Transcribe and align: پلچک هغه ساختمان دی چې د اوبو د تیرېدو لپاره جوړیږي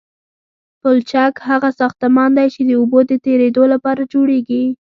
پلچک 0.81 1.33
هغه 1.49 1.69
ساختمان 1.79 2.29
دی 2.37 2.47
چې 2.55 2.61
د 2.65 2.71
اوبو 2.79 2.99
د 3.09 3.11
تیرېدو 3.25 3.63
لپاره 3.73 4.01
جوړیږي 4.13 4.63